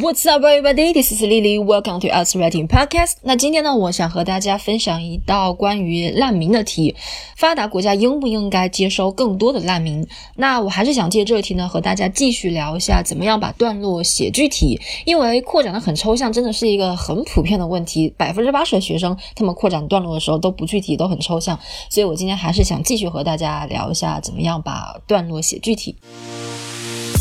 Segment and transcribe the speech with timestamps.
[0.00, 0.92] What's up, everybody?
[0.92, 1.58] This is Lily.
[1.58, 3.14] Welcome to Us Writing Podcast.
[3.22, 6.94] 那今天呢，我想和大家分享一道关于难民的题：
[7.34, 10.06] 发达国家应不应该接收更多的难民？
[10.36, 14.80] 那我还是想借这个题呢，和大家继续聊一下怎么样把段落写具体。
[15.04, 18.08] 因为扩展的很抽象，真的是一个很普遍的问题。
[18.16, 21.58] 百分之八十的学生，他们扩展段落的时候都不具体，都很抽象。
[21.90, 25.96] 所以我今天还是想继续和大家聊一下怎么样把段落写具体。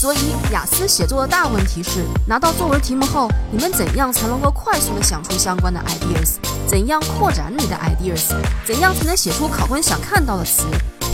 [0.00, 6.36] 所以，雅思写作的大问题是，拿到作文题目后，你们怎样才能够快速的想出相关的 ideas？
[6.66, 8.34] 怎样扩展你的 ideas？
[8.64, 10.64] 怎样才能写出考官想看到的词？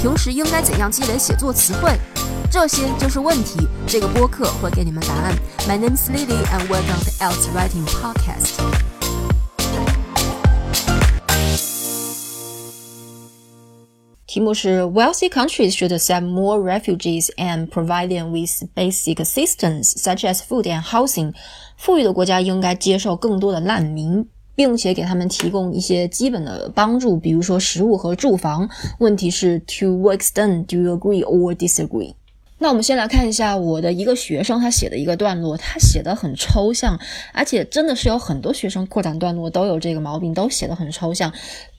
[0.00, 1.98] 平时应该怎样积累写作词汇？
[2.48, 3.66] 这些就是问题。
[3.88, 5.34] 这个播客会给你们答案。
[5.66, 8.85] My name is Lily and welcome to Else Writing Podcast.
[14.36, 20.40] 题目是 Wealthy countries should accept more refugees and provide them with basic assistance, such as
[20.40, 21.32] food and housing.
[21.78, 28.68] 富裕的国家应该接受更多的难民，并且给他们提供一些基本的帮助，比如说食物和住房。
[28.98, 32.12] 问题是 To what extent do you agree or disagree？
[32.58, 36.98] 那我们先来看一下我的一个学生他写的一个段落，他写的很抽象，
[37.32, 41.32] 而且真的是有很多学生扩展段落都有这个毛病，都写的很抽象。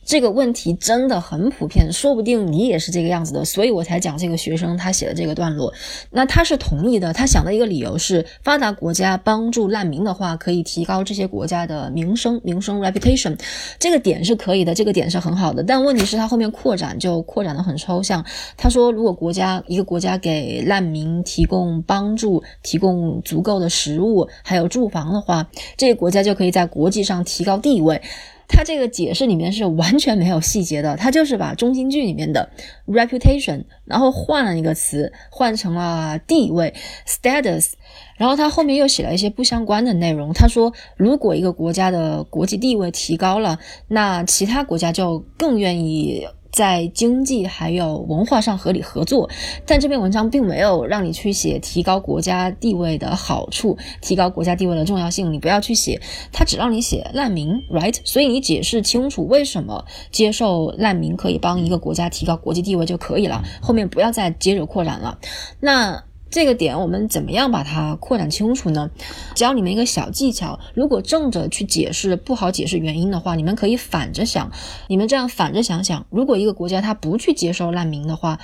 [0.08, 5.74] 这个问题真的很普遍，说不定你也是这个样子的，所以我才讲这个学生他写的这个段落。
[6.12, 13.38] 那他是同意的，他想的一个理由是，发达国家帮助难民的话，可以提高这些国家的名声，名声 reputation，
[13.78, 15.62] 这个点是可以的，这个点是很好的。
[15.62, 18.24] 但问题是，他后面扩展就扩展的很抽象。
[18.56, 28.02] 他说，如果国家一个国家给难民提供帮助，提供足够的食物还有住房的话，这个国家就可以在国际上提高地位。
[28.48, 32.50] 他这个解释里面是完全没有细节的，他就是把中心句里面的
[32.88, 36.73] reputation，然后换了一个词，换成了地位
[37.06, 37.73] status，
[38.16, 40.31] 然后他后面又写了一些不相关的内容。
[40.34, 46.26] 他说，如果一个国家的国际地位提高了，那其他国家就更愿意。
[46.52, 49.30] 在经济还有文化上合理合作，
[49.66, 56.02] 但这篇文章并没有让你去写提高国家地位的好处，提高国家地位的重要性，你不要去写，
[56.32, 57.99] 它只让你写难民，right？
[58.04, 65.20] 所以你解释清楚为什么接受难民可以帮一个国家提高国际地位就可以了，后面不要再接着扩展了。
[65.60, 66.07] 那。
[66.30, 68.89] 这个点我们怎么样把它扩展清楚呢？
[69.36, 74.52] 教你们一个小技巧，如果正着去解释不好解释原因的话，你们可以反着想。
[74.87, 78.39] 你们这样反着想想，如果一个国家它不去接收难民的话，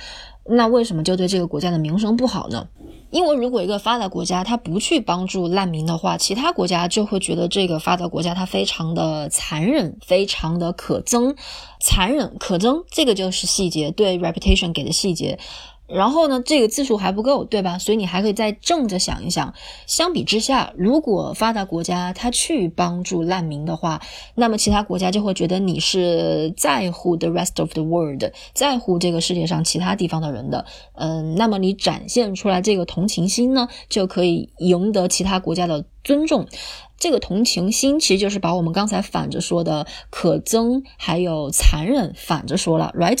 [0.46, 2.68] 那为什么就对这个国家的名声不好呢？
[3.10, 11.36] 因为如果一个发达国家它不去帮助难民的话，其他国家就会觉得这个发达国家它非常的残忍，非常的可憎。
[11.80, 15.38] 残忍可憎，这个就是细节，对 reputation 给的细节。
[15.94, 17.78] 然后呢，这个字数还不够，对吧？
[17.78, 19.54] 所以你还可以再正着想一想。
[19.86, 24.02] 相比之下，如果发达国家他去帮助难民的话，
[24.34, 30.64] 那么其他国家就会觉得你是在乎 the rest of the world，在乎这个世界上其他地方的人的。
[30.94, 36.46] 嗯，那么你展现出来这个同情心呢，就可以赢得其他国家的尊重。
[36.96, 43.18] 这个同情心其实就是把我们刚才反着说的可憎还有残忍反着说了，right？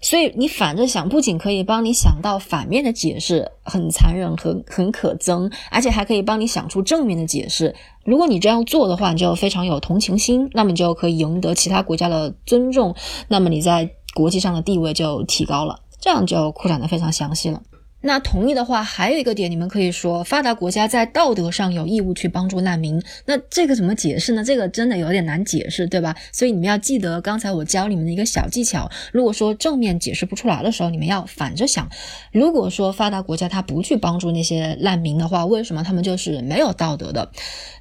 [0.00, 7.74] 所以你反着想，不仅可以帮你想到反面的解释，很残忍很很可憎，而且还可以帮你想出正面的解释。
[8.04, 12.94] 如果你这样做的话，你就非常有同情心，那么你就可以赢得其他国家的尊重，
[13.26, 17.62] 那么你在国际上的地位就提高了，这样就扩展的非常详细了。
[18.06, 23.02] 那同意的话，还有一个点，你们可以说发达国家在道德上有义务去帮助难民。
[23.24, 24.44] 那这个怎么解释呢？
[24.44, 26.14] 这个真的有点难解释，对吧？
[26.30, 28.90] 所以你们要记得刚才我教你们的一个小技巧。
[29.10, 31.88] 如果说正面解释不出来的时候，你们要反着想。
[32.30, 37.30] 如果说发达国家他不去帮助那些难民的话，为什么他们就是没有道德的？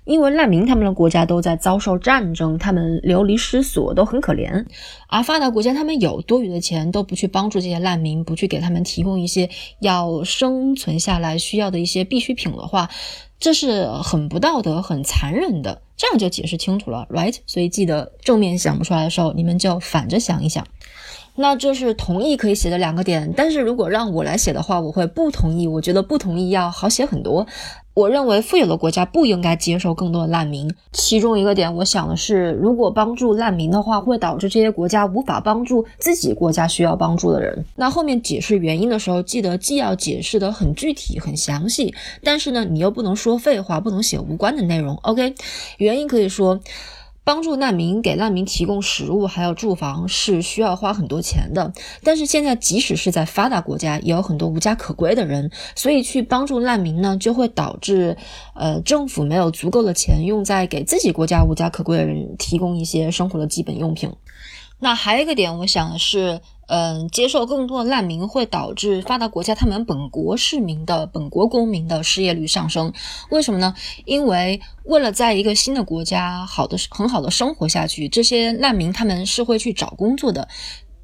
[0.05, 4.66] 因为难民他们的国家都在遭受战争，他们流离失所，都很可怜。
[5.07, 12.90] 而发达国家他们有多余的钱，都不去帮助这些难民，不去给他们提供一些要生存下来需要的一些必需品的话，
[13.40, 15.82] 这是很不道德、很残忍的。
[15.96, 17.37] 这样就解释清楚了，right？
[17.46, 20.67] 所以记得正面想不出来的时候，你们就反着想一想。
[21.35, 25.67] 那这是同意可以写的两个点，但是如果让我来写的话，我会不同意。
[25.67, 27.47] 我觉得不同意要好写很多。
[27.93, 30.73] 我认为富有的国家不应该接受更多的难民。
[30.91, 37.63] 其中一个点，我想的是，如果帮助难民的话，会导致这些国家无法帮助自己国家需要帮助的人。
[37.75, 41.93] 那后面解释原因的时候，记得既要解释的很具体、很详细，
[42.23, 44.96] 但是呢，你又不能说废话，不能写无关的内容。
[45.03, 45.35] OK，
[45.78, 46.59] 原因可以说。
[47.23, 51.72] 帮助难民，给难民提供食物还有住房是需要花很多钱的。
[52.03, 58.17] 但是现在，即使是在发达国家，也有很多无家可归的人，所以去帮助难民呢，就会导致
[58.55, 64.11] 呃政府没有足够的钱用在给自己国家无家可归的人提供一些生活的基本用品。
[64.79, 66.41] 那还有一个点，我想的是。
[66.67, 72.93] 嗯，接受更多的难民会导致发达国家他们本国市民的本国公民的失业率上升。
[73.29, 73.75] 为什么呢？
[74.05, 80.47] 因为为了在一个新的国家好的很好的生活下去，这些难民他们是会去找工作的，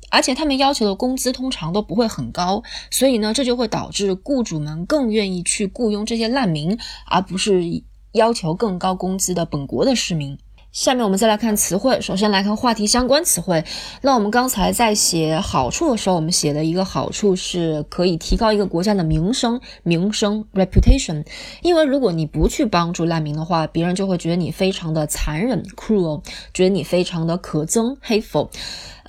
[0.10, 7.64] 而且他们要求的工资通常都不会很高，所以呢，这就会导致雇主们更愿意去雇佣这些难民，而不是
[8.14, 10.38] 要求更高工资的本国的市民。
[10.72, 13.66] 下面我们再来看词汇，首先来看话题相关词汇。
[14.04, 21.26] 那我们刚才在写好处的时候，我们写的一个好处是可以提高一个国家的名声，名声 reputation。
[21.64, 26.22] 因为如果你不去帮助难民的话，别人就会觉得你非常的残忍 cruel，
[26.54, 28.50] 觉得你非常的可憎 hateful。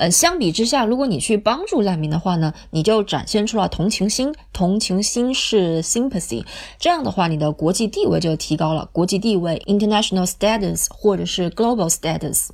[0.00, 4.34] 呃，相比之下，如果你去帮助难民的话呢，你就展现出了同情心。
[4.50, 6.42] 同情心是 sympathy，
[6.78, 8.88] 这样的话，你的国际地位就提高了。
[8.92, 12.48] 国际地位 international status 或者是 global status。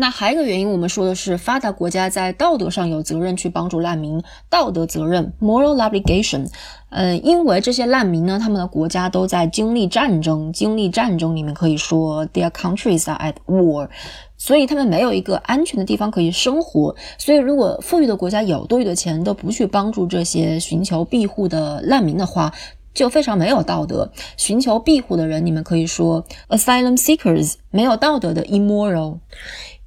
[0.00, 6.48] 那还有一个原因，我们说的是发达国家在道德上有责任去帮助难民，道德责任 moral obligation。
[6.88, 13.90] 呃，因为这些难民呢，他们的国家都在经历战争，经历战争，你们可以说 their countries are at war。
[14.38, 22.50] 所以他们没有一个安全的地方可以生活，所以如果富裕的国家有多余的钱都不去帮助这些寻求庇护的难民的话，
[22.94, 24.10] 就非常没有道德。
[24.38, 29.18] 寻求庇护的人，你们可以说 asylum seekers，没有道德的 immoral。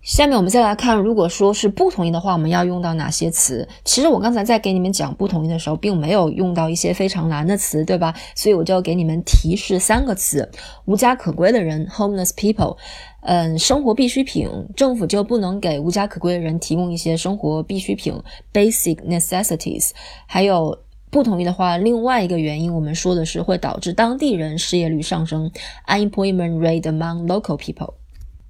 [0.03, 3.65] 下面我们再来看，如果说是不同意的话，我们要用到哪些词？
[3.85, 8.13] 其实我刚才在给你们讲不同意的时候，并没有用到一些非常难的词，对吧？
[8.35, 10.51] 所以我就给你们提示三个词：
[10.83, 12.75] 无家可归的人 （homeless people）。
[13.21, 18.13] 嗯，生活必需品，政府就不能给无家可归的人提供一些生活必需品
[18.51, 19.91] （basic necessities）。
[20.27, 20.77] 还有
[21.09, 25.50] 不同意的话，另外一个原因，我们说的是会导致当地人失业率上升
[25.88, 27.94] （unemployment rate among local people）。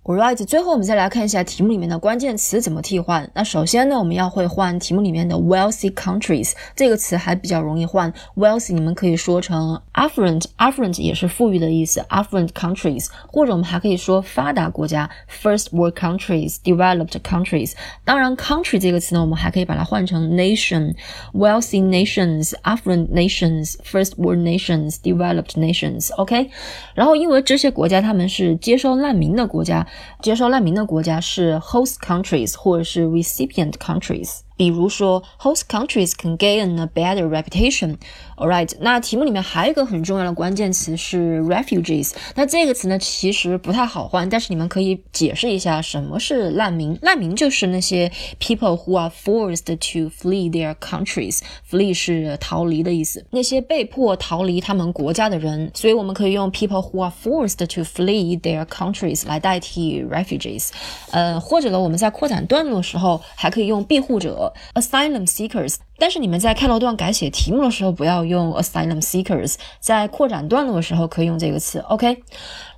[0.05, 3.31] Alright，最后我们再来看一下题目里面的关键词怎么替换。
[3.33, 8.11] 那首先呢，我们要会换题目里面的 wealthy countries 这个词还比较容易换。
[8.35, 15.09] wealthy 你们可以说成 affluent，affluent 也是富裕的意思，affluent countries，或者我们还可以说发达国家
[15.41, 17.71] first world countries，developed countries。
[18.03, 26.13] 当然，country 这个词呢，我们还可以把它换成 nation，wealthy nations，affluent nations，first world nations，developed nations。
[26.15, 26.49] OK，
[26.93, 29.87] 然后因为这些国家他们是接收难民的国家。
[30.22, 34.40] 接收难民的国家是 host countries 或者是 recipient countries。
[34.56, 37.96] 比如说，host countries can gain a better reputation。
[38.43, 42.11] All right，那题目里面还有一个很重要的关键词是 refugees。
[42.35, 46.99] 那这个词呢，其实不太好换，但是你们可以解释一下什么是难民。
[47.01, 48.11] 难民就是那些
[48.41, 51.39] people who are forced to flee their countries。
[51.71, 55.71] flee 是逃离的意思，那些被迫逃离他们国家的人。
[55.73, 60.71] 所以我们可以用 people who are forced to flee their countries 来代替 refugees。
[61.11, 64.53] 呃，或者呢，我们在扩展段落的时候还可以用庇护者。
[64.73, 71.79] asylum seekers，但是你们在开头段改写题目的时候不要用 asylum seekers，在扩展段落的时候可以用这个词。
[71.87, 72.23] OK，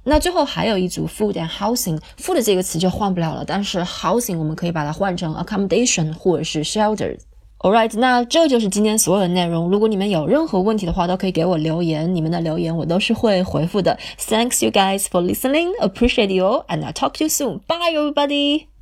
[0.04, 7.18] 那最后还有一组 food and housing，food 这个词就换不了了，但是 housing 我们可以把它换成 accommodation 或者是 shelter。
[7.60, 9.70] All right，那这就是今天所有的内容。
[9.72, 13.98] 如果你们有任何问题的话，都可以给我留言，你们的留言我都是会回复的。
[14.20, 17.62] Thanks you guys for listening, appreciate you, and I talk to you soon.
[17.66, 18.68] Bye everybody.